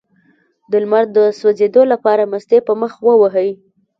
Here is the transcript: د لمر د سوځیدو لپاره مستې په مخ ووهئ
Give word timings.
د 0.71 0.73
لمر 0.83 1.03
د 1.17 1.17
سوځیدو 1.39 1.81
لپاره 1.93 2.23
مستې 2.31 2.57
په 2.67 2.73
مخ 2.81 2.91
ووهئ 3.05 3.51